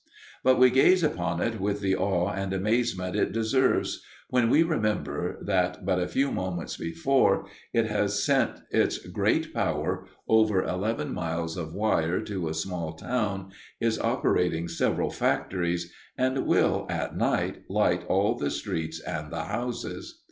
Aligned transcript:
But 0.43 0.57
we 0.57 0.71
gaze 0.71 1.03
upon 1.03 1.41
it 1.43 1.61
with 1.61 1.79
the 1.79 1.95
awe 1.95 2.31
and 2.33 2.53
amazement 2.53 3.15
it 3.15 3.31
deserves 3.31 4.01
when 4.31 4.49
we 4.49 4.63
remember 4.63 5.37
that, 5.43 5.85
but 5.85 5.99
a 5.99 6.07
few 6.07 6.31
moments 6.31 6.75
before, 6.75 7.45
it 7.71 7.85
has 7.85 8.23
sent 8.23 8.61
its 8.71 8.97
great 8.97 9.53
power 9.53 10.07
over 10.27 10.63
eleven 10.63 11.13
miles 11.13 11.55
of 11.55 11.75
wire 11.75 12.19
to 12.21 12.49
a 12.49 12.55
small 12.55 12.93
town, 12.93 13.51
is 13.79 13.99
operating 13.99 14.67
several 14.67 15.11
factories, 15.11 15.93
and 16.17 16.47
will, 16.47 16.87
at 16.89 17.15
night, 17.15 17.61
light 17.69 18.03
all 18.07 18.33
the 18.33 18.49
streets 18.49 18.99
and 19.01 19.31
the 19.31 19.43
houses. 19.43 20.19